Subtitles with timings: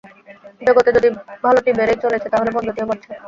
[0.61, 1.09] জগতে যদি
[1.43, 3.09] ভালটি বেড়েই চলেছে, তাহলে মন্দটিও বাড়ছে।